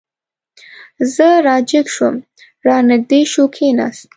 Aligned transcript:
زه 1.15 1.27
را 1.45 1.55
جګ 1.69 1.85
شوم، 1.95 2.15
را 2.65 2.77
نږدې 2.89 3.21
شو، 3.31 3.43
کېناست. 3.55 4.03